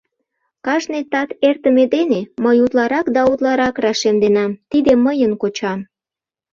Кажне 0.65 0.99
тат 1.11 1.29
эртыме 1.47 1.85
дене 1.95 2.19
мый 2.43 2.57
утларак 2.65 3.07
да 3.15 3.21
утларак 3.31 3.75
рашемденам: 3.83 4.51
тиде 4.71 4.93
мыйын 5.05 5.33
кочам. 5.41 5.79